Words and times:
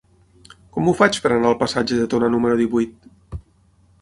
Com 0.77 0.87
ho 0.87 0.93
faig 1.01 1.19
per 1.25 1.31
anar 1.35 1.51
al 1.51 1.59
passatge 1.61 2.01
de 2.01 2.09
Tona 2.15 2.31
número 2.37 2.59
divuit? 2.63 2.97